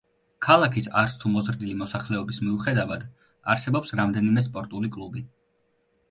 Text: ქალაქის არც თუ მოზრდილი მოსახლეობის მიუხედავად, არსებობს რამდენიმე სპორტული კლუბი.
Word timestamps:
ქალაქის 0.43 0.85
არც 1.01 1.11
თუ 1.23 1.31
მოზრდილი 1.33 1.73
მოსახლეობის 1.81 2.39
მიუხედავად, 2.45 3.05
არსებობს 3.55 3.93
რამდენიმე 4.01 4.45
სპორტული 4.47 4.91
კლუბი. 4.97 5.23